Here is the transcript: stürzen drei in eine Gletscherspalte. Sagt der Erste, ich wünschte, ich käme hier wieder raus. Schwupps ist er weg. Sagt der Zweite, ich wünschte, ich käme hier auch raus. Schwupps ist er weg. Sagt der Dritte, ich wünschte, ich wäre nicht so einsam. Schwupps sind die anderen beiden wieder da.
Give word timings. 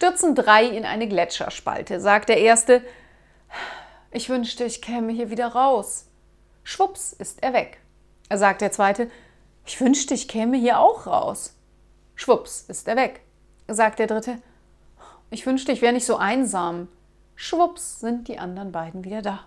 stürzen 0.00 0.34
drei 0.34 0.64
in 0.64 0.86
eine 0.86 1.06
Gletscherspalte. 1.06 2.00
Sagt 2.00 2.30
der 2.30 2.38
Erste, 2.38 2.82
ich 4.10 4.30
wünschte, 4.30 4.64
ich 4.64 4.80
käme 4.80 5.12
hier 5.12 5.28
wieder 5.28 5.48
raus. 5.48 6.06
Schwupps 6.62 7.12
ist 7.12 7.42
er 7.42 7.52
weg. 7.52 7.82
Sagt 8.32 8.62
der 8.62 8.72
Zweite, 8.72 9.10
ich 9.66 9.78
wünschte, 9.78 10.14
ich 10.14 10.26
käme 10.26 10.56
hier 10.56 10.80
auch 10.80 11.06
raus. 11.06 11.54
Schwupps 12.14 12.62
ist 12.66 12.88
er 12.88 12.96
weg. 12.96 13.20
Sagt 13.68 13.98
der 13.98 14.06
Dritte, 14.06 14.38
ich 15.28 15.44
wünschte, 15.44 15.70
ich 15.70 15.82
wäre 15.82 15.92
nicht 15.92 16.06
so 16.06 16.16
einsam. 16.16 16.88
Schwupps 17.34 18.00
sind 18.00 18.26
die 18.28 18.38
anderen 18.38 18.72
beiden 18.72 19.04
wieder 19.04 19.20
da. 19.20 19.46